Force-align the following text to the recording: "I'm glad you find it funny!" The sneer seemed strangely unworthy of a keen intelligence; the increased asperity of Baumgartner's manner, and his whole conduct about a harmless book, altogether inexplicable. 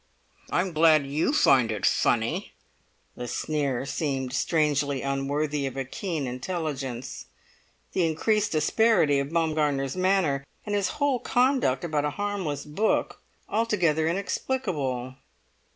"I'm 0.49 0.73
glad 0.73 1.05
you 1.05 1.31
find 1.31 1.71
it 1.71 1.85
funny!" 1.85 2.53
The 3.15 3.27
sneer 3.27 3.85
seemed 3.85 4.33
strangely 4.33 5.03
unworthy 5.03 5.67
of 5.67 5.77
a 5.77 5.85
keen 5.85 6.25
intelligence; 6.25 7.25
the 7.93 8.07
increased 8.07 8.55
asperity 8.55 9.19
of 9.19 9.29
Baumgartner's 9.31 9.95
manner, 9.95 10.43
and 10.65 10.73
his 10.73 10.87
whole 10.97 11.19
conduct 11.19 11.83
about 11.83 12.05
a 12.05 12.09
harmless 12.17 12.65
book, 12.65 13.21
altogether 13.47 14.07
inexplicable. 14.07 15.17